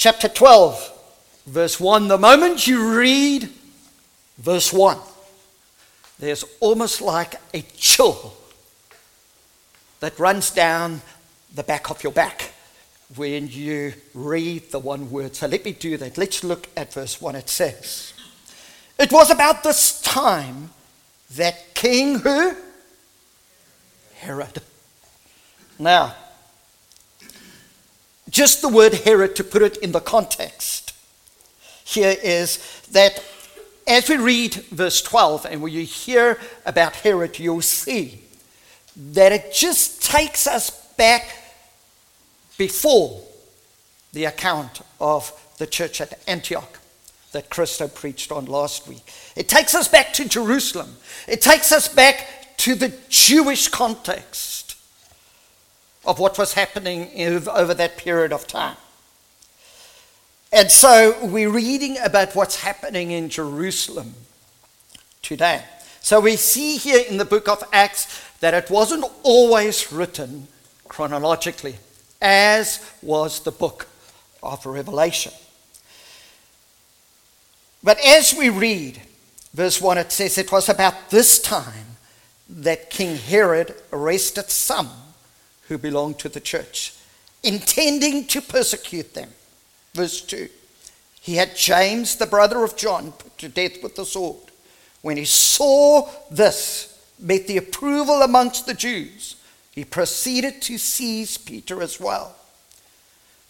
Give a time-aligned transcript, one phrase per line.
[0.00, 2.08] chapter 12, verse 1.
[2.08, 3.50] The moment you read
[4.38, 4.96] verse 1,
[6.18, 8.32] there's almost like a chill
[10.00, 11.02] that runs down
[11.54, 12.54] the back of your back
[13.14, 15.36] when you read the one word.
[15.36, 16.16] So let me do that.
[16.16, 17.36] Let's look at verse 1.
[17.36, 18.14] It says,
[18.98, 20.70] It was about this time
[21.36, 22.56] that King who?
[24.14, 24.62] Herod.
[25.78, 26.14] Now,
[28.30, 30.80] just the word Herod to put it in the context
[31.84, 32.58] here is
[32.92, 33.22] that
[33.86, 38.22] as we read verse 12 and when you hear about Herod, you'll see
[38.96, 41.26] that it just takes us back
[42.56, 43.22] before
[44.12, 46.78] the account of the church at Antioch
[47.32, 49.12] that Christo preached on last week.
[49.36, 50.96] It takes us back to Jerusalem.
[51.26, 54.59] It takes us back to the Jewish context
[56.04, 57.10] of what was happening
[57.48, 58.76] over that period of time.
[60.52, 64.14] And so we're reading about what's happening in Jerusalem
[65.22, 65.62] today.
[66.00, 70.48] So we see here in the book of Acts that it wasn't always written
[70.88, 71.76] chronologically,
[72.20, 73.86] as was the book
[74.42, 75.32] of Revelation.
[77.82, 79.00] But as we read
[79.54, 81.96] verse 1, it says, It was about this time
[82.48, 84.90] that King Herod arrested some
[85.70, 86.92] who belonged to the church,
[87.44, 89.30] intending to persecute them.
[89.94, 90.48] Verse 2
[91.20, 94.50] He had James, the brother of John, put to death with the sword.
[95.00, 99.36] When he saw this, met the approval amongst the Jews,
[99.70, 102.34] he proceeded to seize Peter as well.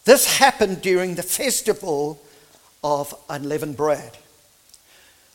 [0.05, 2.21] This happened during the festival
[2.85, 4.19] of unleavened bread.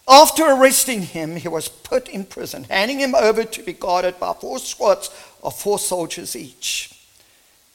[0.07, 4.33] After arresting him, he was put in prison, handing him over to be guarded by
[4.33, 5.09] four squads
[5.43, 6.91] of four soldiers each.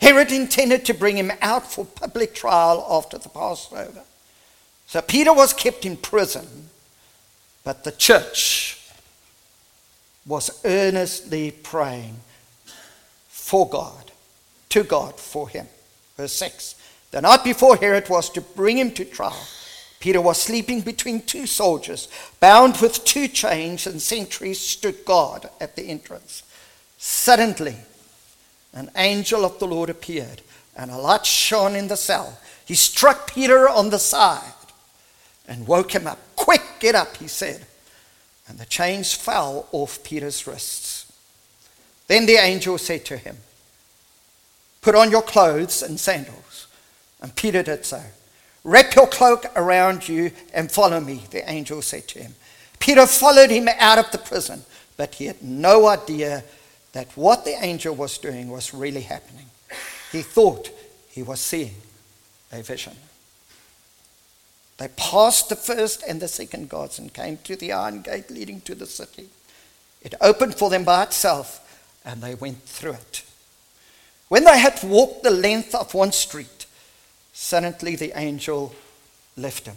[0.00, 4.02] Herod intended to bring him out for public trial after the Passover.
[4.86, 6.70] So Peter was kept in prison,
[7.64, 8.80] but the church
[10.26, 12.16] was earnestly praying
[13.28, 14.12] for God,
[14.70, 15.66] to God for him.
[16.16, 16.76] Verse 6
[17.10, 19.46] The night before Herod was to bring him to trial,
[20.00, 22.08] Peter was sleeping between two soldiers,
[22.40, 26.42] bound with two chains, and sentries stood guard at the entrance.
[26.96, 27.76] Suddenly,
[28.72, 30.40] an angel of the Lord appeared,
[30.74, 32.38] and a light shone in the cell.
[32.64, 34.54] He struck Peter on the side
[35.46, 36.18] and woke him up.
[36.34, 37.66] Quick, get up, he said.
[38.48, 41.12] And the chains fell off Peter's wrists.
[42.06, 43.36] Then the angel said to him,
[44.80, 46.66] Put on your clothes and sandals.
[47.20, 48.02] And Peter did so.
[48.62, 52.34] Wrap your cloak around you and follow me, the angel said to him.
[52.78, 54.64] Peter followed him out of the prison,
[54.96, 56.44] but he had no idea
[56.92, 59.46] that what the angel was doing was really happening.
[60.12, 60.70] He thought
[61.08, 61.74] he was seeing
[62.52, 62.96] a vision.
[64.78, 68.62] They passed the first and the second guards and came to the iron gate leading
[68.62, 69.28] to the city.
[70.02, 71.60] It opened for them by itself,
[72.04, 73.24] and they went through it.
[74.28, 76.59] When they had walked the length of one street,
[77.32, 78.74] suddenly the angel
[79.36, 79.76] left him.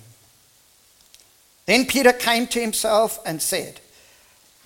[1.65, 3.79] Then Peter came to himself and said,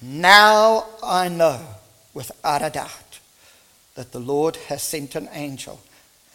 [0.02, 1.62] Now I know
[2.14, 3.20] without a doubt
[3.96, 5.80] that the Lord has sent an angel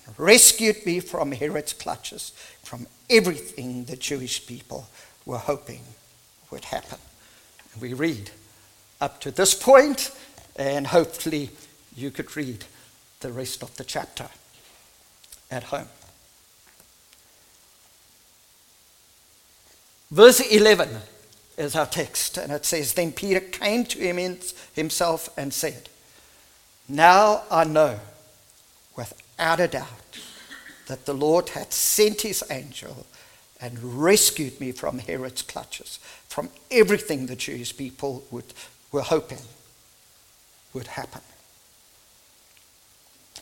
[0.07, 4.89] and rescued me from Herod's clutches, from everything the Jewish people
[5.27, 5.83] were hoping
[6.51, 6.99] would happen.
[7.73, 8.31] And we read
[9.01, 10.11] up to this point,
[10.57, 11.51] and hopefully
[11.97, 12.65] you could read
[13.21, 14.29] the rest of the chapter
[15.51, 15.89] at home.
[20.13, 20.91] Verse 11
[21.57, 24.37] is our text, and it says Then Peter came to him
[24.75, 25.89] himself and said,
[26.87, 27.99] Now I know
[28.95, 30.19] without a doubt
[30.87, 33.07] that the Lord had sent his angel
[33.59, 35.99] and rescued me from Herod's clutches,
[36.29, 38.53] from everything the Jewish people would,
[38.91, 39.39] were hoping
[40.75, 41.23] would happen.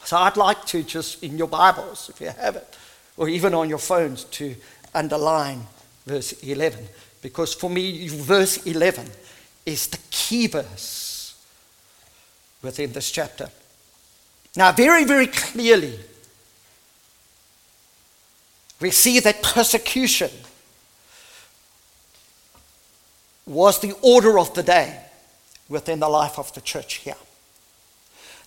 [0.05, 2.77] So I'd like to just, in your Bibles, if you have it,
[3.17, 4.55] or even on your phones, to
[4.95, 5.67] underline
[6.11, 6.89] verse 11
[7.23, 9.07] because for me, verse 11
[9.65, 11.37] is the key verse
[12.63, 13.49] within this chapter.
[14.57, 15.99] Now, very, very clearly,
[18.81, 20.31] we see that persecution
[23.47, 25.01] was the order of the day
[25.69, 27.17] within the life of the church here.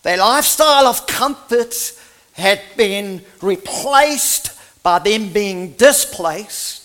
[0.02, 1.76] Their lifestyle of comfort
[2.34, 4.52] had been replaced
[4.82, 6.83] by them being displaced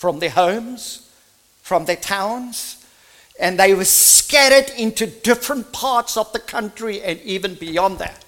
[0.00, 1.06] from their homes,
[1.60, 2.82] from their towns,
[3.38, 8.24] and they were scattered into different parts of the country and even beyond that.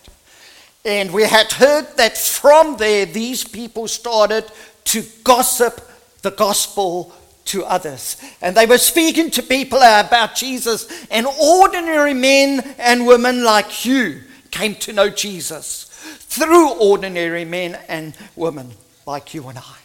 [0.85, 4.45] And we had heard that from there, these people started
[4.85, 5.81] to gossip
[6.21, 7.11] the gospel
[7.47, 8.19] to others.
[8.43, 14.21] And they were speaking to people about Jesus, and ordinary men and women like you
[14.51, 15.85] came to know Jesus
[16.19, 18.73] through ordinary men and women
[19.07, 19.81] like you and I.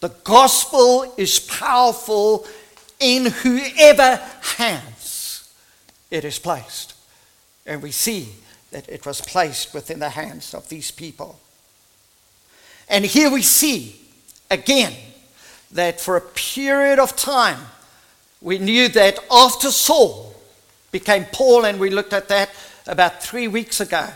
[0.00, 2.46] The gospel is powerful
[3.00, 4.16] in whoever
[4.56, 5.52] hands
[6.10, 6.94] it is placed.
[7.64, 8.28] And we see
[8.70, 11.40] that it was placed within the hands of these people.
[12.88, 14.00] And here we see
[14.50, 14.94] again
[15.72, 17.58] that for a period of time,
[18.40, 20.34] we knew that after Saul
[20.92, 22.50] became Paul, and we looked at that
[22.86, 24.08] about three weeks ago,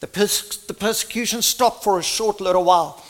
[0.00, 3.04] the, pers- the persecution stopped for a short little while.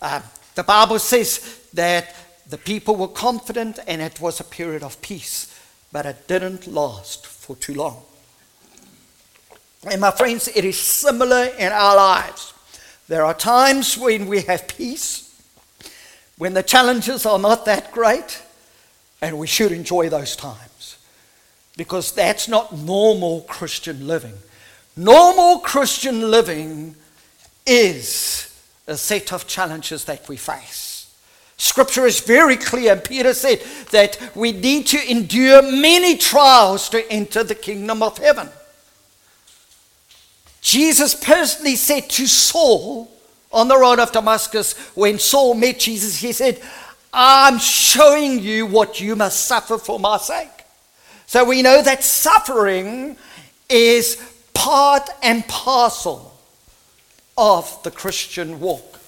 [0.00, 0.20] Uh,
[0.54, 2.14] the Bible says that
[2.48, 5.58] the people were confident and it was a period of peace,
[5.90, 8.02] but it didn't last for too long.
[9.90, 12.54] And my friends, it is similar in our lives.
[13.08, 15.34] There are times when we have peace,
[16.38, 18.42] when the challenges are not that great,
[19.20, 20.98] and we should enjoy those times
[21.76, 24.34] because that's not normal Christian living.
[24.96, 26.96] Normal Christian living
[27.66, 28.51] is
[28.92, 31.12] a set of challenges that we face.
[31.56, 33.60] Scripture is very clear, and Peter said
[33.90, 38.48] that we need to endure many trials to enter the kingdom of heaven.
[40.60, 43.10] Jesus personally said to Saul
[43.52, 46.60] on the road of Damascus, when Saul met Jesus, he said,
[47.12, 50.48] I'm showing you what you must suffer for my sake.
[51.26, 53.16] So we know that suffering
[53.68, 54.16] is
[54.54, 56.31] part and parcel
[57.36, 59.00] of the Christian walk.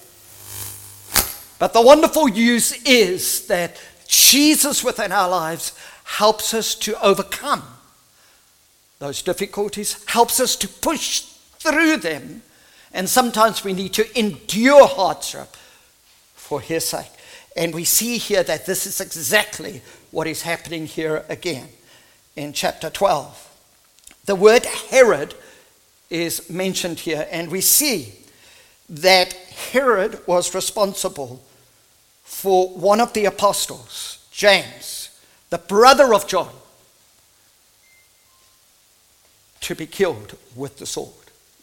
[1.59, 7.63] But the wonderful news is that Jesus within our lives helps us to overcome
[8.99, 11.21] those difficulties, helps us to push
[11.59, 12.41] through them,
[12.93, 15.55] and sometimes we need to endure hardship
[16.35, 17.11] for His sake.
[17.55, 19.81] And we see here that this is exactly
[20.11, 21.67] what is happening here again
[22.35, 23.41] in chapter 12.
[24.25, 25.35] The word Herod
[26.09, 28.13] is mentioned here, and we see
[28.89, 31.43] that Herod was responsible
[32.23, 35.09] for one of the apostles, James,
[35.49, 36.51] the brother of John,
[39.61, 41.13] to be killed with the sword.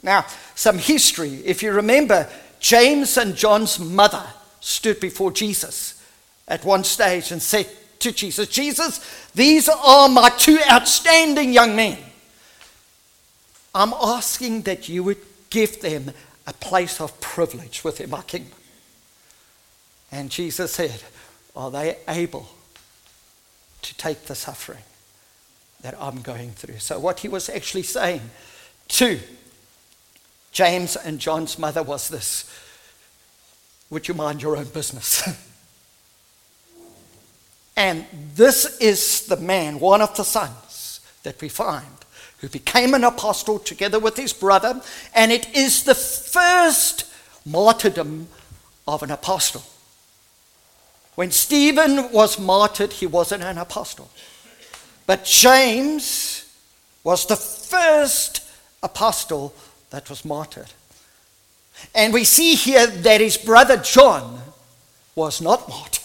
[0.03, 1.35] Now, some history.
[1.45, 2.29] If you remember,
[2.59, 4.25] James and John's mother
[4.61, 6.03] stood before Jesus
[6.49, 7.69] at one stage and said
[8.01, 11.99] to Jesus, Jesus, these are my two outstanding young men.
[13.75, 15.19] I'm asking that you would
[15.51, 16.13] give them
[16.47, 18.59] a place of privilege within my kingdom.
[20.11, 21.03] And Jesus said,
[21.57, 22.49] Are they able
[23.81, 24.83] to take the suffering
[25.81, 26.79] that I'm going through?
[26.79, 28.21] So, what he was actually saying
[28.89, 29.19] to
[30.53, 32.45] James and John's mother was this
[33.89, 35.27] Would you mind your own business?
[37.77, 38.05] and
[38.35, 41.87] this is the man, one of the sons that we find,
[42.43, 44.83] who became an apostle together with his brother,
[45.15, 47.05] and it is the first
[47.47, 48.27] martyrdom
[48.87, 49.63] of an apostle.
[51.15, 54.11] When Stephen was martyred, he wasn't an apostle.
[55.07, 56.53] But James
[57.05, 58.43] was the first
[58.83, 59.55] apostle
[59.91, 60.73] that was martyred.
[61.95, 64.41] And we see here that his brother John
[65.15, 66.01] was not martyred.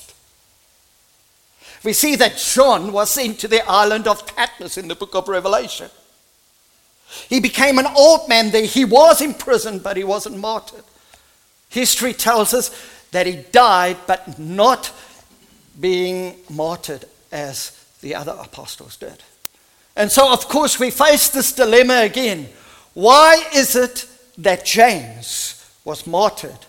[1.84, 5.28] We see that John was sent to the island of Patmos in the book of
[5.28, 5.90] Revelation.
[7.30, 8.66] He became an old man there.
[8.66, 10.84] He was in prison, but he wasn't martyred.
[11.70, 12.72] History tells us
[13.12, 14.92] that he died, but not
[15.80, 17.72] being martyred as
[18.02, 19.24] the other apostles did.
[19.96, 22.50] And so, of course, we face this dilemma again.
[22.94, 24.06] Why is it
[24.38, 26.66] that James was martyred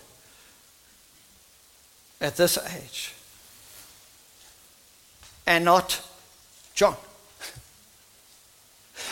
[2.21, 3.13] at this age
[5.45, 6.01] and not
[6.73, 6.95] John?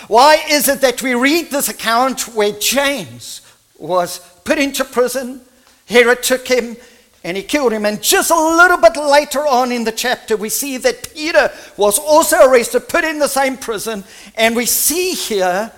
[0.08, 3.42] Why is it that we read this account where James
[3.77, 5.42] was put into prison?
[5.88, 6.77] Herod took him
[7.24, 7.86] and he killed him.
[7.86, 12.00] And just a little bit later on in the chapter, we see that Peter was
[12.00, 14.04] also arrested, put in the same prison,
[14.36, 15.72] and we see here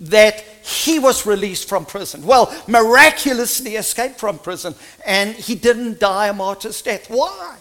[0.00, 2.24] that he was released from prison.
[2.24, 7.08] Well, miraculously escaped from prison, and he didn't die a martyr's death.
[7.08, 7.56] Why?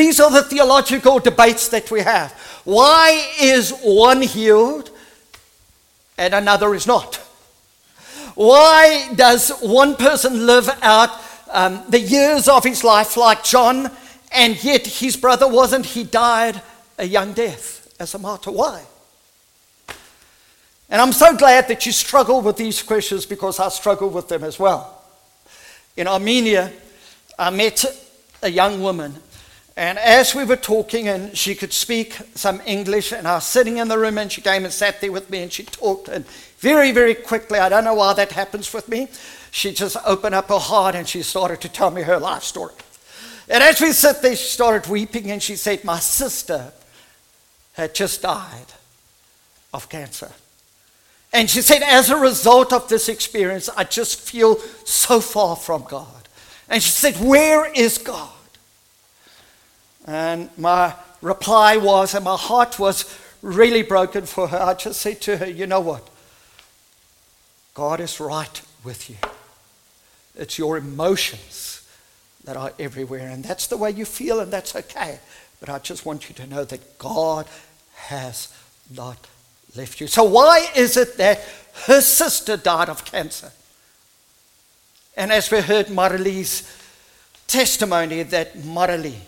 [0.00, 2.32] These are the theological debates that we have.
[2.64, 4.88] Why is one healed
[6.16, 7.16] and another is not?
[8.34, 11.10] Why does one person live out
[11.50, 13.90] um, the years of his life like John,
[14.32, 15.84] and yet his brother wasn't?
[15.84, 16.62] He died
[16.96, 18.52] a young death as a martyr.
[18.52, 18.82] Why?
[20.88, 24.44] And I'm so glad that you struggle with these questions because I struggle with them
[24.44, 25.04] as well.
[25.94, 26.72] In Armenia,
[27.38, 27.84] I met
[28.42, 29.14] a young woman,
[29.80, 33.78] and as we were talking, and she could speak some English, and I was sitting
[33.78, 36.26] in the room, and she came and sat there with me, and she talked, and
[36.58, 39.08] very, very quickly, I don't know why that happens with me,
[39.50, 42.74] she just opened up her heart and she started to tell me her life story.
[43.48, 46.74] And as we sat there, she started weeping, and she said, My sister
[47.72, 48.74] had just died
[49.72, 50.30] of cancer.
[51.32, 55.84] And she said, as a result of this experience, I just feel so far from
[55.88, 56.28] God.
[56.68, 58.34] And she said, Where is God?
[60.10, 64.58] And my reply was, and my heart was really broken for her.
[64.60, 66.10] I just said to her, You know what?
[67.74, 69.14] God is right with you.
[70.34, 71.88] It's your emotions
[72.42, 73.28] that are everywhere.
[73.28, 75.20] And that's the way you feel, and that's okay.
[75.60, 77.46] But I just want you to know that God
[77.94, 78.52] has
[78.92, 79.28] not
[79.76, 80.08] left you.
[80.08, 81.40] So, why is it that
[81.86, 83.52] her sister died of cancer?
[85.16, 86.68] And as we heard Marilee's
[87.46, 89.20] testimony, that Marilee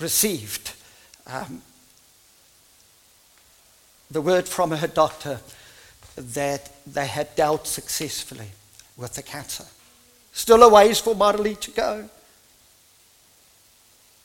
[0.00, 0.72] received
[1.26, 1.62] um,
[4.10, 5.40] the word from her doctor
[6.16, 8.48] that they had dealt successfully
[8.96, 9.64] with the cancer.
[10.32, 12.08] Still a ways for Marilee to go.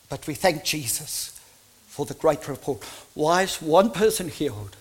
[0.09, 1.39] But we thank Jesus
[1.87, 2.83] for the great report.
[3.13, 4.75] Why is one person healed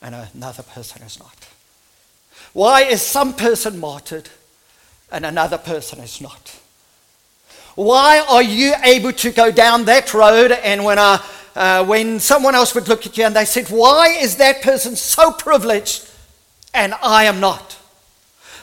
[0.00, 1.48] and another person is not?
[2.52, 4.28] Why is some person martyred
[5.10, 6.60] and another person is not?
[7.74, 11.24] Why are you able to go down that road and when, I,
[11.54, 14.94] uh, when someone else would look at you and they said, Why is that person
[14.94, 16.08] so privileged
[16.74, 17.78] and I am not?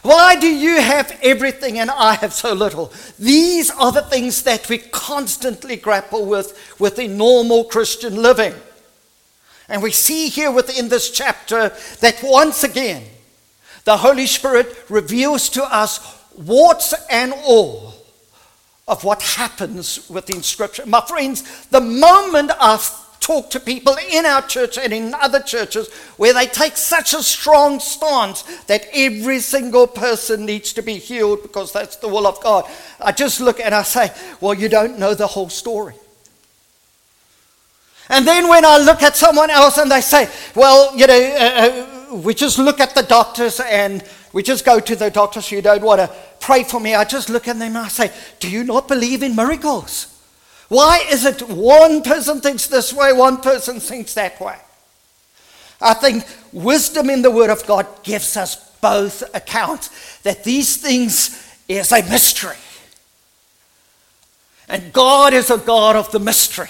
[0.02, 2.94] Why do you have everything and I have so little?
[3.18, 8.54] These are the things that we constantly grapple with within normal Christian living.
[9.68, 13.04] And we see here within this chapter that once again,
[13.84, 16.00] the Holy Spirit reveals to us
[16.38, 17.99] warts and all
[18.90, 20.86] of what happens within Scripture.
[20.86, 25.94] My friends, the moment I've talk to people in our church and in other churches
[26.18, 31.44] where they take such a strong stance that every single person needs to be healed
[31.44, 32.66] because that's the will of God.
[33.00, 35.94] I just look and I say, well, you don't know the whole story.
[38.10, 42.16] And then when I look at someone else and they say, well, you know, uh,
[42.16, 45.62] uh, we just look at the doctors and we just go to the doctors, you
[45.62, 46.94] don't want to pray for me.
[46.96, 50.16] I just look at them and I say, do you not believe in miracles?
[50.68, 54.58] Why is it one person thinks this way, one person thinks that way?
[55.82, 61.46] I think wisdom in the Word of God gives us both accounts that these things
[61.68, 62.58] is a mystery.
[64.68, 66.70] And God is a God of the mystery.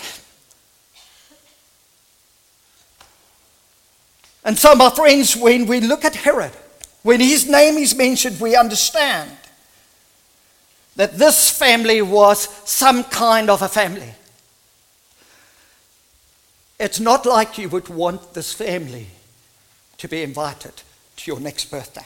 [4.46, 6.52] And so, my friends, when we look at Herod,
[7.04, 9.32] when his name is mentioned, we understand
[10.96, 14.14] that this family was some kind of a family.
[16.80, 19.08] It's not like you would want this family
[19.98, 20.74] to be invited
[21.18, 22.06] to your next birthday.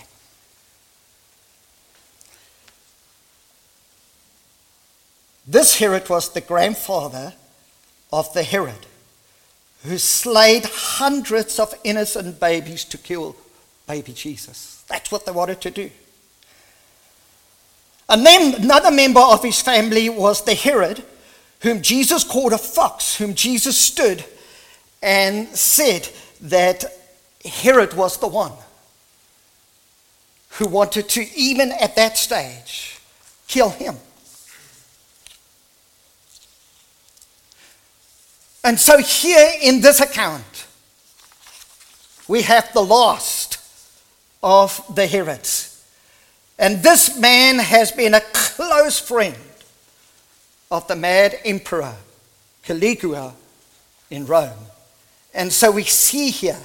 [5.45, 7.33] This Herod was the grandfather
[8.11, 8.85] of the Herod
[9.83, 13.35] who slayed hundreds of innocent babies to kill
[13.87, 14.83] baby Jesus.
[14.87, 15.89] That's what they wanted to do.
[18.09, 21.03] And then another member of his family was the Herod,
[21.61, 24.23] whom Jesus called a fox, whom Jesus stood
[25.01, 26.09] and said
[26.41, 26.85] that
[27.45, 28.51] Herod was the one
[30.49, 32.99] who wanted to, even at that stage,
[33.47, 33.95] kill him.
[38.63, 40.67] And so, here in this account,
[42.27, 43.57] we have the last
[44.43, 45.69] of the Herods.
[46.59, 49.35] And this man has been a close friend
[50.69, 51.95] of the mad emperor
[52.61, 53.33] Caligula
[54.11, 54.67] in Rome.
[55.33, 56.59] And so we see here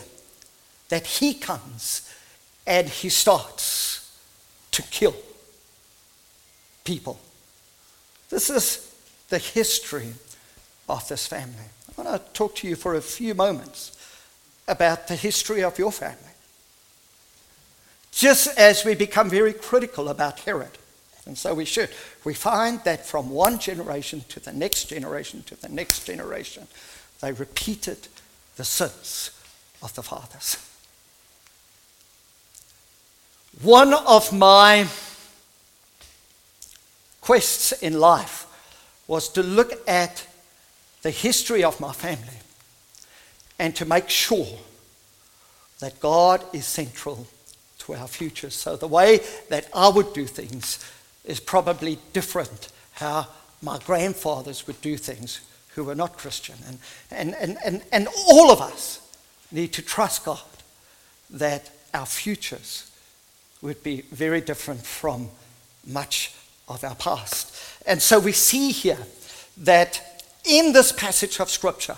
[0.89, 2.13] that he comes
[2.67, 4.13] and he starts
[4.73, 5.17] to kill
[6.85, 7.19] people.
[8.29, 8.95] This is
[9.31, 10.13] the history
[10.89, 11.55] of this family.
[11.99, 13.95] I want to talk to you for a few moments
[14.67, 16.28] about the history of your family
[18.19, 20.77] just as we become very critical about Herod.
[21.25, 21.89] And so we should.
[22.25, 26.67] We find that from one generation to the next generation to the next generation,
[27.21, 28.09] they repeated
[28.57, 29.31] the sins
[29.85, 30.57] of the fathers.
[33.63, 34.89] One of my
[37.21, 38.47] quests in life
[39.07, 40.27] was to look at
[41.03, 42.41] the history of my family
[43.61, 44.59] and to make sure
[45.79, 47.29] that God is central
[47.89, 48.51] to our future.
[48.51, 50.85] So the way that I would do things
[51.25, 53.27] is probably different how
[53.63, 55.41] my grandfathers would do things
[55.75, 56.57] who were not Christian.
[56.67, 56.79] And,
[57.11, 59.01] and, and, and, and all of us
[59.51, 60.41] need to trust God
[61.31, 62.91] that our futures
[63.63, 65.29] would be very different from
[65.87, 66.35] much
[66.69, 67.57] of our past.
[67.87, 68.99] And so we see here
[69.57, 71.97] that in this passage of Scripture,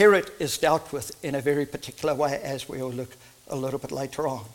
[0.00, 3.14] Herod is dealt with in a very particular way, as we will look
[3.48, 4.46] a little bit later on.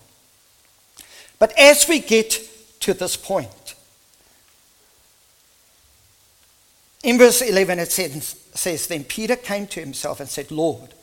[1.37, 2.39] But as we get
[2.79, 3.75] to this point,
[7.03, 10.95] in verse 11 it says, says, Then Peter came to himself and said, Lord,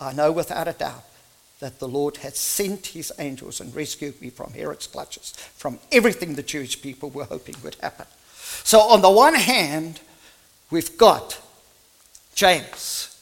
[0.00, 1.02] I know without a doubt
[1.58, 6.36] that the Lord has sent his angels and rescued me from Herod's clutches, from everything
[6.36, 8.06] the Jewish people were hoping would happen.
[8.62, 9.98] So, on the one hand,
[10.70, 11.40] we've got
[12.36, 13.16] James,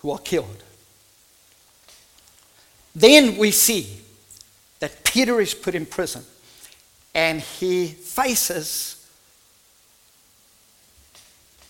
[0.00, 0.62] who are killed.
[2.94, 4.00] Then we see
[4.80, 6.24] that Peter is put in prison
[7.14, 8.96] and he faces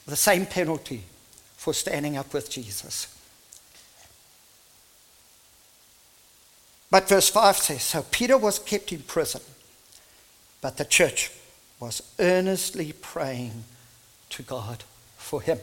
[0.06, 1.02] the same penalty
[1.56, 3.14] for standing up with Jesus.
[6.90, 9.42] But verse 5 says So Peter was kept in prison,
[10.60, 11.30] but the church
[11.78, 13.64] was earnestly praying
[14.30, 14.84] to God
[15.16, 15.58] for him.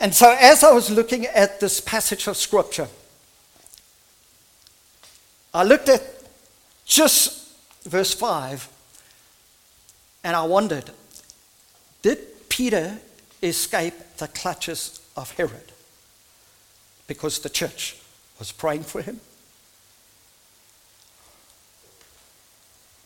[0.00, 2.88] And so, as I was looking at this passage of Scripture,
[5.52, 6.02] I looked at
[6.84, 7.52] just
[7.84, 8.68] verse 5
[10.22, 10.90] and I wondered
[12.02, 12.98] did Peter
[13.42, 15.72] escape the clutches of Herod?
[17.06, 17.96] Because the church
[18.38, 19.20] was praying for him?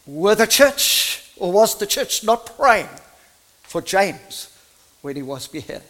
[0.06, 2.88] Were the church, or was the church not praying
[3.62, 4.50] for James
[5.00, 5.82] when he was beheaded?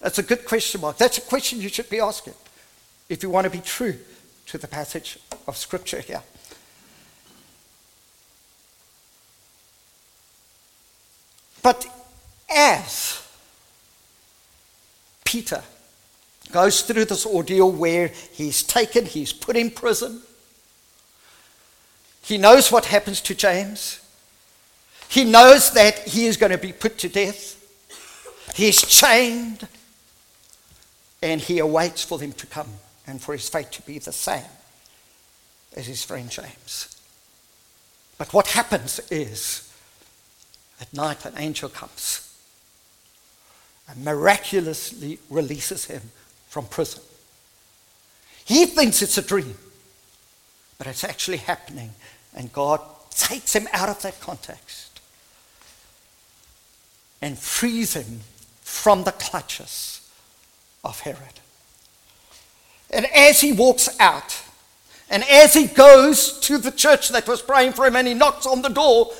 [0.00, 0.96] That's a good question mark.
[0.96, 2.34] That's a question you should be asking
[3.08, 3.98] if you want to be true
[4.46, 6.22] to the passage of Scripture here.
[11.62, 11.86] But
[12.48, 13.22] as
[15.24, 15.62] Peter
[16.50, 20.22] goes through this ordeal where he's taken, he's put in prison,
[22.22, 24.00] he knows what happens to James,
[25.08, 27.56] he knows that he is going to be put to death,
[28.54, 29.68] he's chained,
[31.22, 32.68] and he awaits for them to come
[33.06, 34.44] and for his fate to be the same
[35.76, 36.96] as his friend James.
[38.18, 39.72] But what happens is,
[40.80, 42.26] at night, an angel comes
[43.88, 46.02] and miraculously releases him
[46.48, 47.02] from prison.
[48.44, 49.54] He thinks it's a dream,
[50.78, 51.90] but it's actually happening,
[52.34, 52.80] and God
[53.10, 55.00] takes him out of that context
[57.20, 58.20] and frees him
[58.62, 59.99] from the clutches
[60.84, 61.40] of Herod.
[62.90, 64.42] And as he walks out,
[65.08, 68.46] and as he goes to the church that was praying for him and he knocks
[68.46, 69.12] on the door,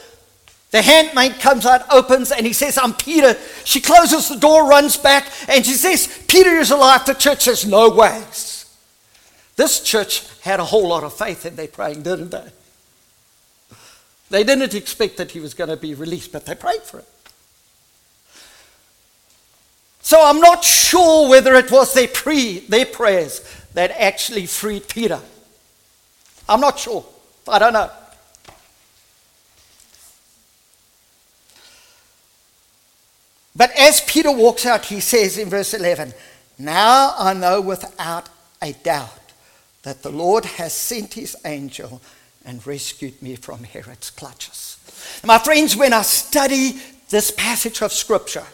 [0.70, 3.36] the handmaid comes out, opens, and he says, I'm Peter.
[3.64, 7.04] She closes the door, runs back, and she says, Peter is alive.
[7.06, 8.66] The church says, No ways.
[9.56, 12.46] This church had a whole lot of faith in their praying, didn't they?
[14.30, 17.06] They didn't expect that he was going to be released, but they prayed for him.
[20.00, 23.40] So I'm not sure whether it was their, pre, their prayers
[23.74, 25.20] that actually freed Peter.
[26.48, 27.04] I'm not sure.
[27.48, 27.90] I don't know.
[33.54, 36.14] But as Peter walks out, he says in verse 11,
[36.58, 38.28] Now I know without
[38.62, 39.32] a doubt
[39.82, 42.00] that the Lord has sent his angel
[42.44, 44.78] and rescued me from Herod's clutches.
[45.24, 48.46] My friends, when I study this passage of Scripture,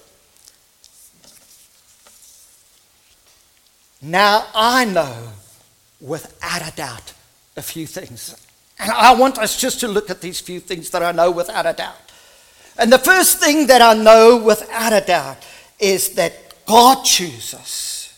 [4.02, 5.28] now I know
[6.00, 7.12] without a doubt
[7.56, 8.37] a few things.
[8.78, 11.66] And I want us just to look at these few things that I know without
[11.66, 12.12] a doubt.
[12.78, 15.38] And the first thing that I know without a doubt
[15.78, 18.12] is that God chooses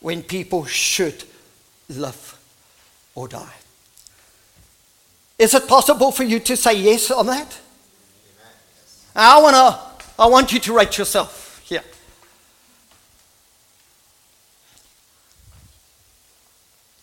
[0.00, 1.24] when people should
[1.88, 2.36] live
[3.14, 3.54] or die.
[5.38, 7.60] Is it possible for you to say yes on that?
[9.14, 9.78] I, wanna,
[10.18, 11.82] I want you to rate yourself here.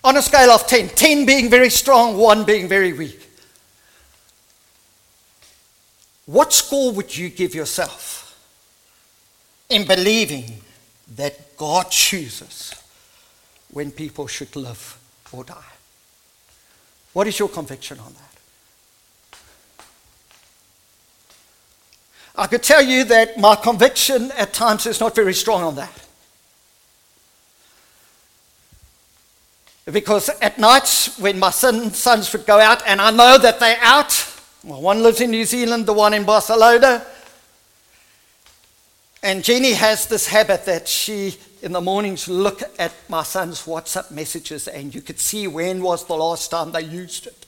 [0.03, 3.19] On a scale of 10, 10 being very strong, 1 being very weak.
[6.25, 8.37] What score would you give yourself
[9.69, 10.61] in believing
[11.15, 12.73] that God chooses
[13.71, 14.97] when people should live
[15.31, 15.71] or die?
[17.13, 18.33] What is your conviction on that?
[22.35, 26.02] I could tell you that my conviction at times is not very strong on that.
[29.91, 33.77] Because at nights when my son, sons would go out, and I know that they're
[33.81, 34.29] out,
[34.63, 37.05] well, one lives in New Zealand, the one in Barcelona.
[39.21, 44.11] And Jenny has this habit that she, in the mornings, look at my son's WhatsApp
[44.11, 47.45] messages, and you could see when was the last time they used it.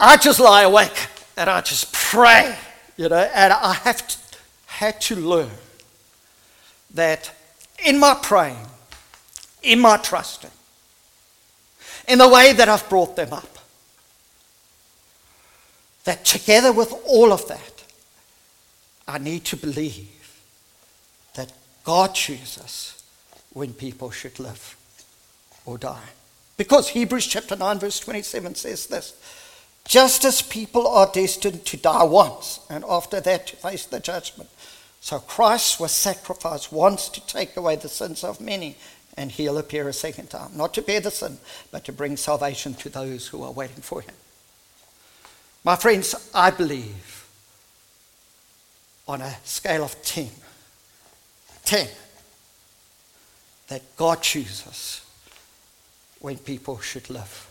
[0.00, 2.56] I just lie awake and I just pray,
[2.96, 4.16] you know, and I have to,
[4.66, 5.50] had to learn
[6.94, 7.32] that
[7.84, 8.66] in my praying,
[9.62, 10.50] in my trusting,
[12.06, 13.58] in the way that I've brought them up,
[16.04, 17.84] that together with all of that,
[19.06, 20.40] I need to believe
[21.34, 21.52] that
[21.84, 23.02] God chooses
[23.52, 24.76] when people should live
[25.64, 26.08] or die.
[26.56, 29.14] Because Hebrews chapter 9, verse 27 says this
[29.88, 34.50] just as people are destined to die once and after that to face the judgment.
[35.08, 38.76] So Christ was sacrificed once to take away the sins of many,
[39.16, 41.38] and he'll appear a second time, not to bear the sin,
[41.70, 44.14] but to bring salvation to those who are waiting for him.
[45.64, 47.26] My friends, I believe
[49.06, 50.28] on a scale of 10,
[51.64, 51.88] 10,
[53.68, 55.00] that God chooses
[56.20, 57.48] when people should live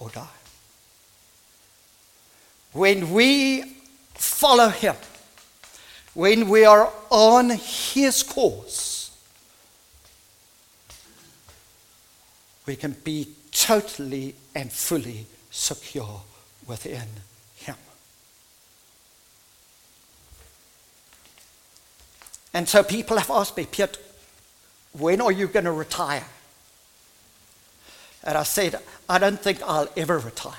[0.00, 0.26] or die
[2.72, 3.62] when we
[4.14, 4.96] follow Him,
[6.16, 9.14] when we are on His course,
[12.64, 16.22] we can be totally and fully secure
[16.66, 17.06] within
[17.56, 17.74] Him.
[22.54, 23.98] And so people have asked me, Piet,
[24.92, 26.24] when are you going to retire?
[28.24, 30.54] And I said, I don't think I'll ever retire.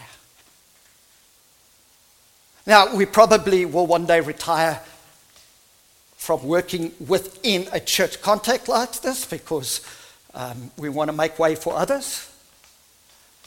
[2.68, 4.82] Now, we probably will one day retire
[6.18, 9.82] from working within a church context like this because
[10.34, 12.30] um, we want to make way for others.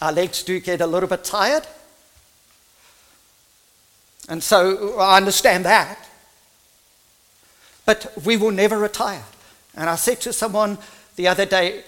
[0.01, 1.67] Our legs do get a little bit tired.
[4.29, 6.09] And so I understand that.
[7.85, 9.25] But we will never retire.
[9.75, 10.79] And I said to someone
[11.17, 11.83] the other day,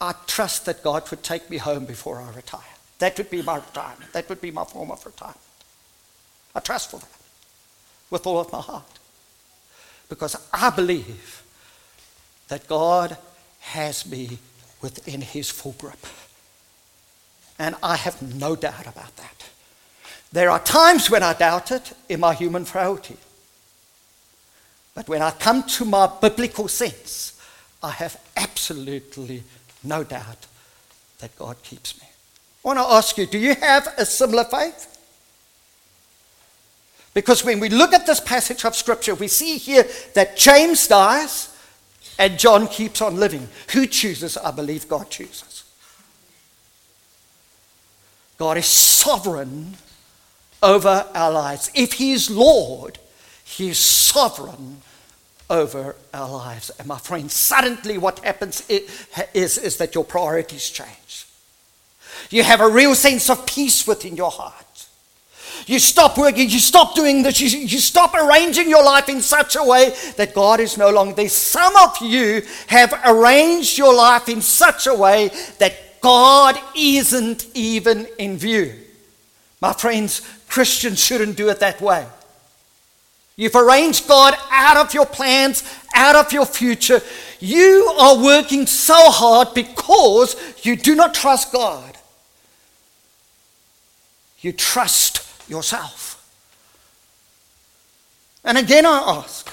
[0.00, 2.60] I trust that God would take me home before I retire.
[3.00, 4.12] That would be my retirement.
[4.12, 5.40] That would be my form of retirement.
[6.54, 7.08] I trust for that
[8.10, 8.84] with all of my heart.
[10.08, 11.42] Because I believe
[12.48, 13.16] that God
[13.60, 14.38] has me
[14.80, 16.06] within his full grip.
[17.58, 19.48] And I have no doubt about that.
[20.32, 23.16] There are times when I doubt it in my human frailty.
[24.94, 27.40] But when I come to my biblical sense,
[27.82, 29.42] I have absolutely
[29.82, 30.46] no doubt
[31.18, 32.06] that God keeps me.
[32.64, 34.95] I want to ask you do you have a similar faith?
[37.16, 41.48] Because when we look at this passage of Scripture, we see here that James dies
[42.18, 43.48] and John keeps on living.
[43.72, 44.36] Who chooses?
[44.36, 45.64] I believe God chooses.
[48.36, 49.76] God is sovereign
[50.62, 51.70] over our lives.
[51.74, 52.98] If He is Lord,
[53.46, 54.82] He is sovereign
[55.48, 56.68] over our lives.
[56.78, 61.26] And my friend, suddenly what happens is, is that your priorities change.
[62.28, 64.65] You have a real sense of peace within your heart.
[65.66, 69.56] You stop working, you stop doing this, you, you stop arranging your life in such
[69.56, 71.28] a way that God is no longer there.
[71.28, 78.06] Some of you have arranged your life in such a way that God isn't even
[78.16, 78.74] in view.
[79.60, 82.06] My friends, Christians shouldn't do it that way.
[83.34, 85.64] You've arranged God out of your plans,
[85.96, 87.02] out of your future.
[87.40, 91.98] You are working so hard because you do not trust God.
[94.40, 96.22] You trust yourself.
[98.44, 99.52] And again, I ask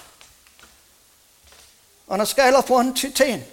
[2.08, 3.43] on a scale of 1 to 10,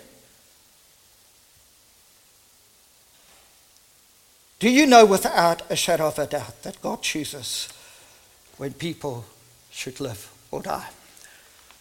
[4.59, 7.68] do you know without a shadow of a doubt that God chooses
[8.59, 9.24] when people
[9.70, 10.88] should live or die?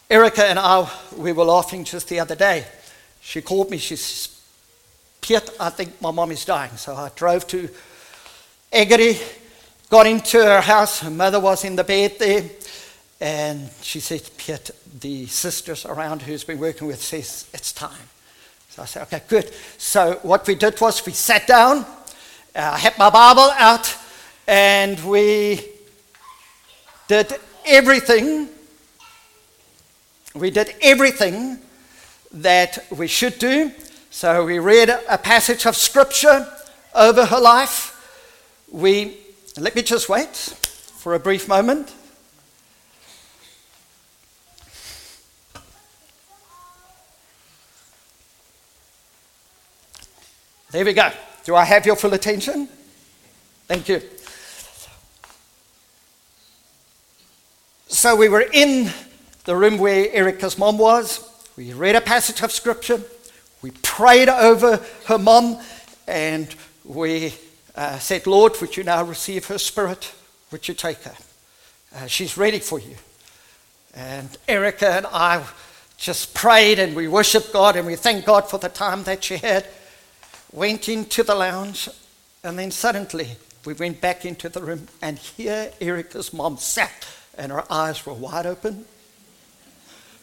[0.09, 2.65] Erica and I, we were laughing just the other day.
[3.19, 4.39] She called me, she says,
[5.21, 6.77] Piet, I think my mom is dying.
[6.77, 7.69] So I drove to
[8.71, 9.21] Eggery
[9.89, 12.43] Got into her house, her mother was in the bed there,
[13.19, 18.07] and she said, Piet, the sisters around who's been working with says it's time.
[18.69, 19.51] So I said, okay, good.
[19.79, 21.87] So what we did was we sat down,
[22.55, 23.97] I uh, had my Bible out,
[24.47, 25.61] and we
[27.07, 27.33] did
[27.65, 28.47] everything.
[30.35, 31.57] We did everything
[32.31, 33.71] that we should do.
[34.11, 36.47] So we read a passage of scripture
[36.93, 37.95] over her life.
[38.71, 39.17] We
[39.59, 41.93] let me just wait for a brief moment.
[50.71, 51.11] There we go.
[51.43, 52.69] Do I have your full attention?
[53.67, 54.01] Thank you.
[57.87, 58.91] So we were in
[59.45, 61.27] the room where Erica's mom was.
[61.57, 63.01] We read a passage of scripture.
[63.61, 65.59] We prayed over her mom
[66.07, 66.53] and
[66.85, 67.33] we
[67.79, 70.13] uh, said, Lord, would you now receive her spirit?
[70.51, 71.15] Would you take her?
[71.95, 72.95] Uh, she's ready for you.
[73.95, 75.45] And Erica and I
[75.97, 79.37] just prayed and we worshiped God and we thanked God for the time that she
[79.37, 79.65] had.
[80.51, 81.87] Went into the lounge
[82.43, 83.29] and then suddenly
[83.63, 88.13] we went back into the room and here Erica's mom sat and her eyes were
[88.13, 88.83] wide open,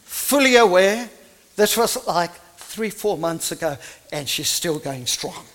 [0.05, 1.09] fully aware.
[1.57, 3.79] This was like three, four months ago
[4.13, 5.47] and she's still going strong.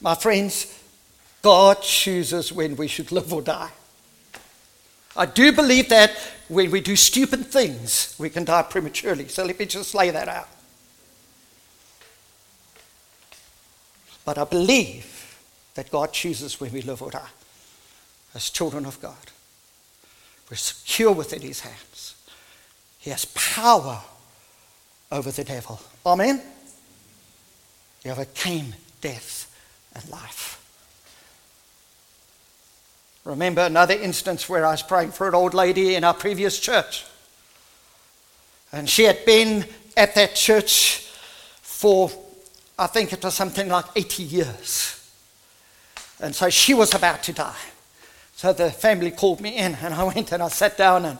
[0.00, 0.78] My friends,
[1.42, 3.70] God chooses when we should live or die.
[5.16, 6.12] I do believe that
[6.48, 9.28] when we do stupid things, we can die prematurely.
[9.28, 10.48] So let me just lay that out.
[14.24, 15.38] But I believe
[15.74, 17.28] that God chooses when we live or die
[18.34, 19.16] as children of God.
[20.48, 22.14] We're secure within His hands.
[22.98, 24.02] He has power
[25.10, 25.80] over the devil.
[26.04, 26.42] Amen?
[28.02, 29.49] He overcame death
[29.94, 30.56] and life.
[33.24, 37.04] Remember another instance where I was praying for an old lady in our previous church.
[38.72, 39.64] And she had been
[39.96, 41.06] at that church
[41.60, 42.10] for,
[42.78, 45.10] I think it was something like 80 years.
[46.20, 47.56] And so she was about to die.
[48.36, 51.18] So the family called me in, and I went and I sat down and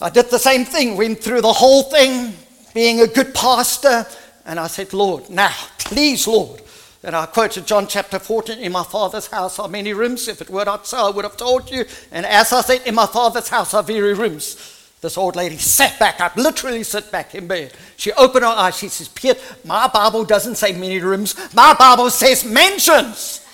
[0.00, 2.34] I did the same thing, went through the whole thing,
[2.74, 4.06] being a good pastor.
[4.44, 6.60] And I said, Lord, now, please, Lord,
[7.06, 10.26] and I quoted John chapter 14 In my Father's house are many rooms.
[10.26, 11.84] If it were not so, I would have told you.
[12.10, 14.56] And as I said, In my Father's house are very rooms.
[15.00, 17.72] This old lady sat back up, literally sat back in bed.
[17.96, 18.76] She opened her eyes.
[18.76, 21.36] She says, Piet, my Bible doesn't say many rooms.
[21.54, 23.46] My Bible says mansions.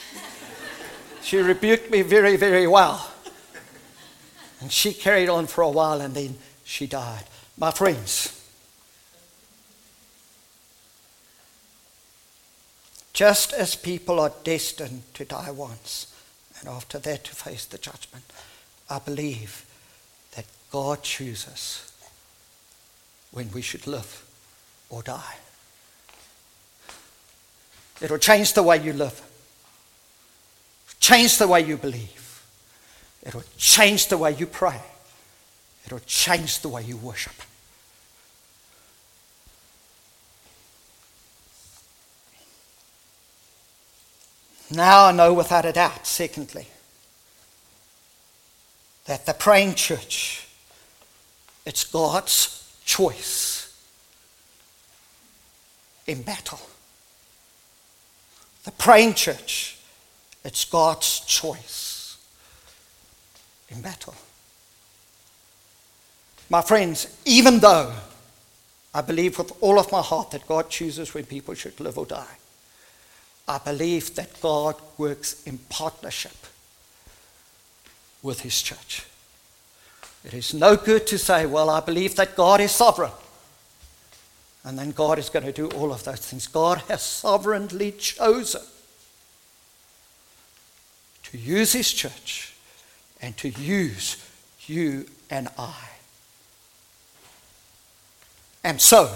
[1.22, 3.12] she rebuked me very, very well.
[4.62, 7.24] And she carried on for a while and then she died.
[7.58, 8.41] My friends,
[13.12, 16.14] just as people are destined to die once
[16.60, 18.24] and after that to face the judgment,
[18.88, 19.66] I believe
[20.34, 21.92] that God chooses
[23.32, 24.24] when we should live
[24.88, 25.36] or die.
[28.00, 29.20] It'll change the way you live,
[31.00, 32.44] change the way you believe,
[33.22, 34.80] it'll change the way you pray,
[35.86, 37.34] it'll change the way you worship.
[44.72, 46.66] Now I know without a doubt, secondly,
[49.04, 50.48] that the praying church,
[51.66, 53.78] it's God's choice
[56.06, 56.60] in battle.
[58.64, 59.78] The praying church,
[60.42, 62.16] it's God's choice
[63.68, 64.14] in battle.
[66.48, 67.92] My friends, even though
[68.94, 72.06] I believe with all of my heart that God chooses when people should live or
[72.06, 72.36] die,
[73.48, 76.36] I believe that God works in partnership
[78.22, 79.04] with His church.
[80.24, 83.10] It is no good to say, well, I believe that God is sovereign.
[84.64, 86.46] And then God is going to do all of those things.
[86.46, 88.62] God has sovereignly chosen
[91.24, 92.54] to use His church
[93.20, 94.16] and to use
[94.66, 95.88] you and I.
[98.62, 99.12] And so,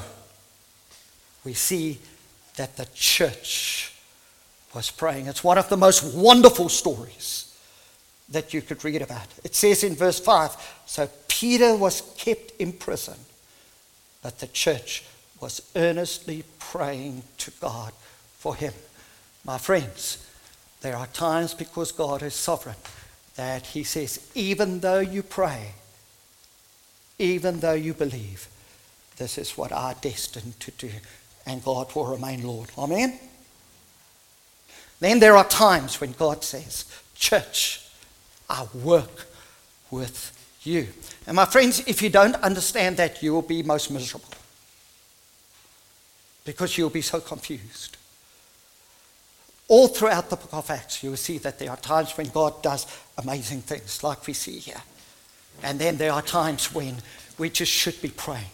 [1.44, 2.00] we see
[2.56, 3.92] that the church
[4.76, 5.26] was praying.
[5.26, 7.56] It's one of the most wonderful stories
[8.28, 9.26] that you could read about.
[9.42, 13.16] It says in verse 5 So Peter was kept in prison,
[14.22, 15.02] but the church
[15.40, 17.94] was earnestly praying to God
[18.36, 18.74] for him.
[19.46, 20.28] My friends,
[20.82, 22.76] there are times because God is sovereign
[23.36, 25.72] that he says, even though you pray,
[27.18, 28.48] even though you believe,
[29.16, 30.90] this is what I'm destined to do,
[31.46, 32.70] and God will remain Lord.
[32.76, 33.18] Amen?
[35.00, 37.82] Then there are times when God says, Church,
[38.48, 39.26] I work
[39.90, 40.32] with
[40.62, 40.88] you.
[41.26, 44.28] And my friends, if you don't understand that, you will be most miserable
[46.44, 47.96] because you'll be so confused.
[49.68, 52.62] All throughout the book of Acts, you will see that there are times when God
[52.62, 52.86] does
[53.18, 54.80] amazing things, like we see here.
[55.62, 56.96] And then there are times when
[57.36, 58.44] we just should be praying.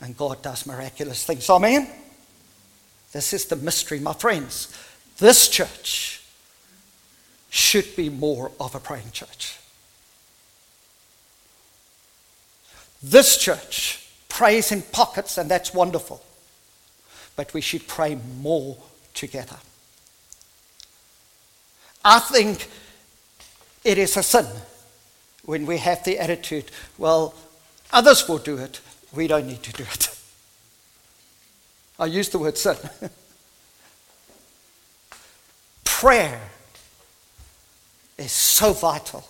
[0.00, 1.50] And God does miraculous things.
[1.50, 1.88] Amen?
[3.12, 4.76] This is the mystery, my friends.
[5.18, 6.22] This church
[7.50, 9.56] should be more of a praying church.
[13.02, 16.22] This church prays in pockets, and that's wonderful.
[17.38, 18.76] but we should pray more
[19.14, 19.58] together.
[22.04, 22.68] I think
[23.84, 24.44] it is a sin
[25.44, 26.64] when we have the attitude,
[26.98, 27.36] well,
[27.92, 28.80] others will do it,
[29.14, 30.17] we don't need to do it.
[31.98, 32.76] I use the word sin.
[35.84, 36.40] Prayer
[38.16, 39.24] is so vital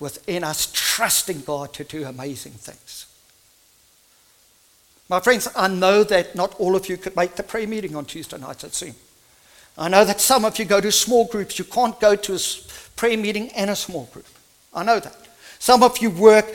[0.00, 3.06] within us trusting God to do amazing things.
[5.08, 8.04] My friends, I know that not all of you could make the prayer meeting on
[8.04, 8.94] Tuesday nights at Zoom.
[9.78, 11.58] I know that some of you go to small groups.
[11.58, 12.38] You can't go to a
[12.96, 14.26] prayer meeting and a small group.
[14.74, 15.16] I know that.
[15.58, 16.46] Some of you work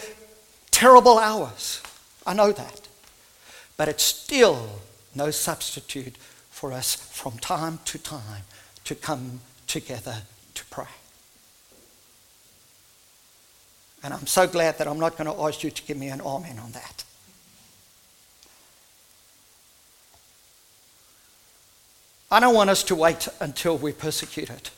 [0.71, 1.81] terrible hours.
[2.25, 2.87] I know that.
[3.77, 4.81] But it's still
[5.15, 6.15] no substitute
[6.49, 8.43] for us from time to time
[8.85, 10.85] to come together to pray.
[14.03, 16.21] And I'm so glad that I'm not going to ask you to give me an
[16.21, 17.03] amen on that.
[22.31, 24.69] I don't want us to wait until we're persecuted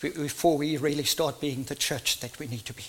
[0.00, 2.84] before we really start being the church that we need to be.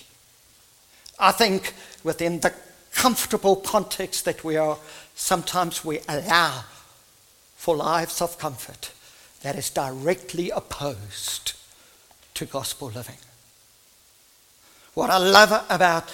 [1.18, 2.54] I think within the
[2.98, 4.76] comfortable context that we are,
[5.14, 6.64] sometimes we allow
[7.56, 8.92] for lives of comfort
[9.44, 11.54] that is directly opposed
[12.34, 13.18] to gospel living.
[14.96, 16.12] What I love about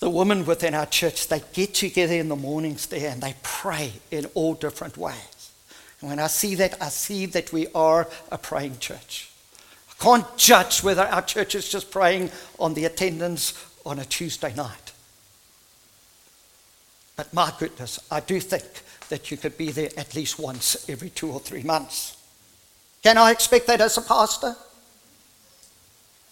[0.00, 3.94] the women within our church, they get together in the mornings there and they pray
[4.10, 5.50] in all different ways.
[6.00, 9.30] And when I see that, I see that we are a praying church.
[9.88, 13.54] I can't judge whether our church is just praying on the attendance
[13.86, 14.91] on a Tuesday night.
[17.22, 18.64] But my goodness, I do think
[19.08, 22.16] that you could be there at least once every two or three months.
[23.00, 24.56] Can I expect that as a pastor?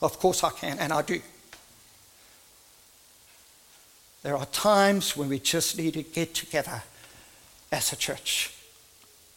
[0.03, 1.21] Of course I can, and I do.
[4.25, 6.83] There are times when we just need to get together
[7.71, 8.53] as a church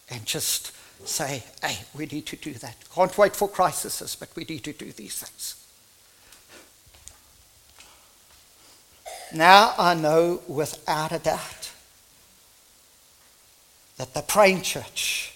[0.09, 0.71] and just
[1.05, 2.77] say, hey, we need to do that.
[2.95, 5.62] Can't wait for crises, but we need to do these things.
[9.33, 11.71] Now I know without a doubt
[13.97, 15.33] that the praying church,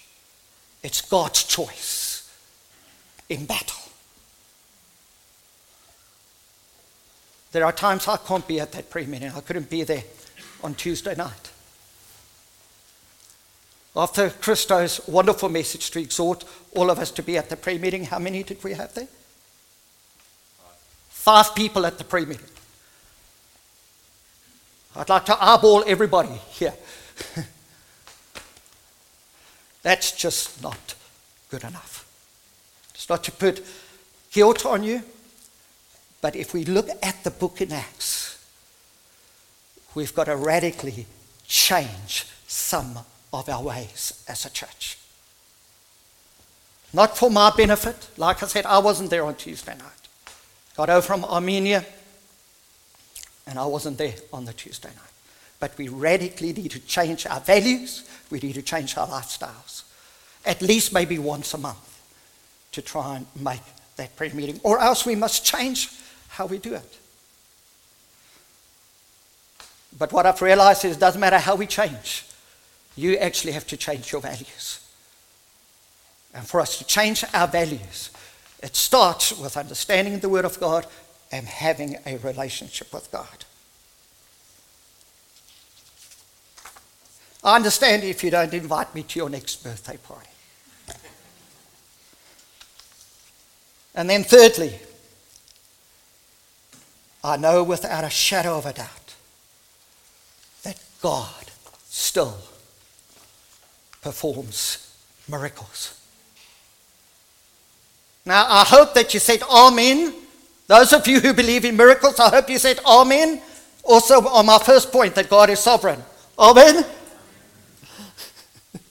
[0.82, 2.32] it's God's choice
[3.28, 3.82] in battle.
[7.50, 9.32] There are times I can't be at that prayer meeting.
[9.34, 10.04] I couldn't be there
[10.62, 11.50] on Tuesday night.
[13.96, 16.44] After Christo's wonderful message to exhort
[16.76, 19.08] all of us to be at the prayer meeting, how many did we have there?
[21.08, 22.46] Five people at the prayer meeting.
[24.96, 26.74] I'd like to eyeball everybody here.
[29.82, 30.94] That's just not
[31.50, 32.06] good enough.
[32.94, 33.64] It's not to put
[34.32, 35.02] guilt on you,
[36.20, 38.44] but if we look at the book in Acts,
[39.94, 41.06] we've got to radically
[41.46, 42.98] change some
[43.32, 44.98] of our ways as a church.
[46.92, 48.08] Not for my benefit.
[48.16, 50.08] Like I said, I wasn't there on Tuesday night.
[50.76, 51.84] Got over from Armenia
[53.48, 55.12] and I wasn't there on the Tuesday night.
[55.58, 59.82] But we radically need to change our values, we need to change our lifestyles.
[60.44, 62.00] At least maybe once a month
[62.72, 63.62] to try and make
[63.96, 65.90] that prayer meeting, or else we must change
[66.28, 66.98] how we do it.
[69.98, 72.26] But what I've realized is it doesn't matter how we change,
[72.96, 74.86] you actually have to change your values.
[76.34, 78.10] And for us to change our values,
[78.62, 80.86] it starts with understanding the Word of God
[81.32, 83.44] am having a relationship with God.
[87.44, 90.28] I understand if you don't invite me to your next birthday party.
[93.94, 94.78] And then, thirdly,
[97.22, 99.14] I know without a shadow of a doubt
[100.62, 101.50] that God
[101.88, 102.38] still
[104.02, 104.94] performs
[105.28, 106.00] miracles.
[108.24, 110.14] Now, I hope that you said Amen
[110.68, 113.40] those of you who believe in miracles, I hope you said Amen.
[113.82, 116.02] Also, on my first point, that God is sovereign.
[116.38, 116.84] Amen.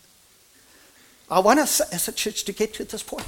[1.29, 3.27] I want us as a church to get to this point.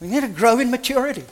[0.00, 1.24] We need to grow in maturity.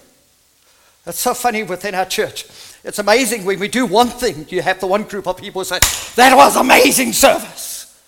[1.07, 2.44] It's so funny within our church.
[2.84, 5.78] It's amazing when we do one thing, you have the one group of people say,
[6.16, 7.99] That was amazing service.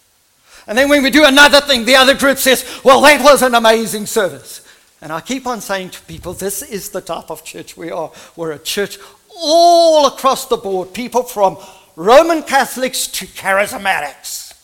[0.66, 3.54] And then when we do another thing, the other group says, Well, that was an
[3.54, 4.60] amazing service.
[5.02, 8.12] And I keep on saying to people, this is the type of church we are.
[8.36, 8.98] We're a church
[9.36, 11.56] all across the board, people from
[11.96, 14.54] Roman Catholics to charismatics.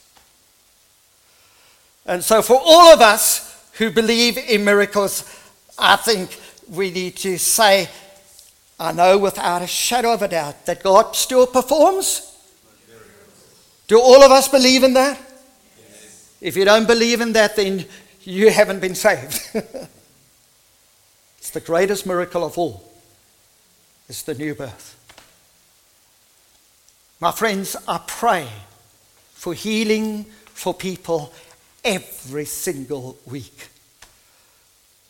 [2.05, 5.25] And so, for all of us who believe in miracles,
[5.79, 7.89] I think we need to say,
[8.79, 12.33] I know without a shadow of a doubt that God still performs.
[13.89, 15.21] Do all of us believe in that?
[16.41, 17.87] If you don't believe in that, then
[18.23, 19.41] you haven't been saved.
[21.47, 22.83] it's the greatest miracle of all.
[24.09, 24.97] It's the new birth.
[27.21, 28.49] My friends, I pray
[29.33, 31.33] for healing for people
[31.85, 33.69] every single week.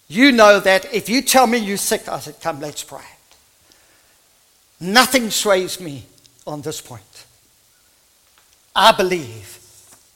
[0.08, 3.08] You know that if you tell me you're sick, I said, Come, let's pray.
[4.78, 6.04] Nothing sways me
[6.46, 7.24] on this point.
[8.74, 9.58] I believe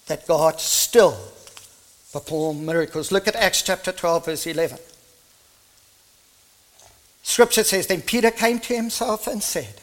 [0.05, 1.17] that God still
[2.13, 3.11] performs miracles.
[3.11, 4.79] Look at Acts chapter 12, verse 11.
[7.23, 9.75] Scripture says, Then Peter came to himself and said,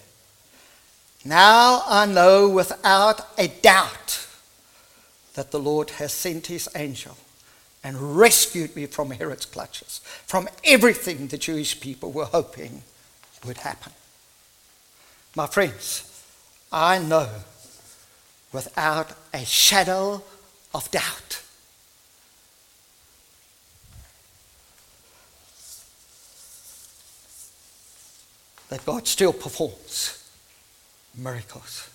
[1.24, 4.28] Now I know without a doubt
[5.36, 7.18] that the Lord has sent his angel
[7.84, 12.84] and rescued me from Herod's clutches, from everything the Jewish people were hoping
[13.46, 13.94] would happen.
[15.36, 16.04] My friends,
[16.72, 17.30] I know
[18.52, 20.24] without a shadow
[20.74, 21.44] of doubt
[28.70, 30.30] that God still performs
[31.18, 31.90] miracles.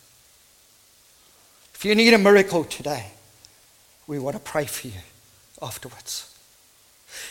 [1.75, 3.07] If you need a miracle today,
[4.07, 5.01] we want to pray for you
[5.61, 6.29] afterwards.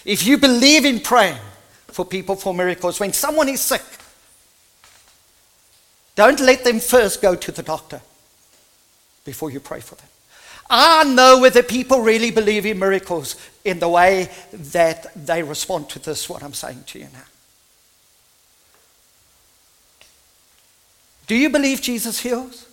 [0.06, 1.40] If you believe in praying
[1.88, 3.82] for people for miracles, when someone is sick,
[6.16, 8.02] don't let them first go to the doctor
[9.24, 10.08] before you pray for them.
[10.70, 13.36] I know whether people really believe in miracles
[13.66, 17.31] in the way that they respond to this, what I'm saying to you now.
[21.32, 22.68] Do you believe Jesus heals?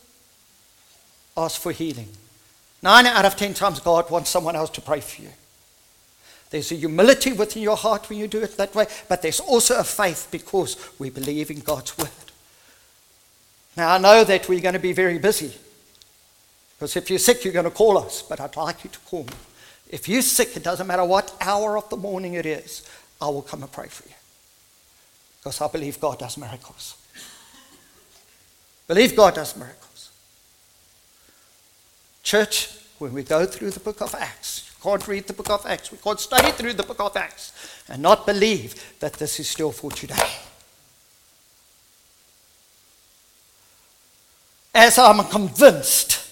[1.36, 2.08] Ask for healing.
[2.82, 5.28] Nine out of ten times, God wants someone else to pray for you.
[6.50, 9.78] There's a humility within your heart when you do it that way, but there's also
[9.78, 12.08] a faith because we believe in God's word.
[13.76, 15.52] Now, I know that we're going to be very busy
[16.76, 19.22] because if you're sick, you're going to call us, but I'd like you to call
[19.22, 19.34] me.
[19.88, 22.84] If you're sick, it doesn't matter what hour of the morning it is,
[23.20, 24.16] I will come and pray for you
[25.38, 26.96] because I believe God does miracles.
[28.88, 30.10] Believe God does miracles.
[32.22, 35.90] Church, when we go through the book of Acts, can't read the book of Acts.
[35.90, 37.52] We can't study through the book of Acts
[37.88, 40.30] and not believe that this is still for today.
[44.74, 46.24] As I'm convinced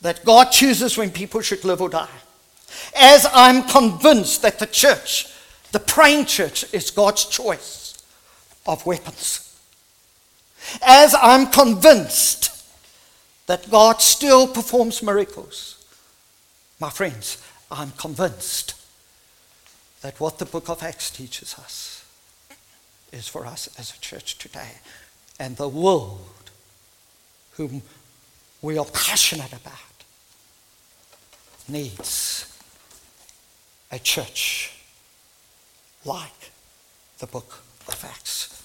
[0.00, 2.08] that God chooses when people should live or die,
[2.96, 5.26] as I'm convinced that the church,
[5.72, 8.02] the praying church, is God's choice
[8.66, 9.49] of weapons,
[10.82, 12.50] as I'm convinced
[13.46, 15.84] that God still performs miracles.
[16.78, 18.74] My friends, I'm convinced
[20.02, 22.04] that what the book of Acts teaches us
[23.12, 24.78] is for us as a church today.
[25.38, 26.50] And the world,
[27.52, 27.82] whom
[28.62, 29.74] we are passionate about,
[31.68, 32.46] needs
[33.90, 34.72] a church
[36.04, 36.50] like
[37.18, 38.59] the book of Acts.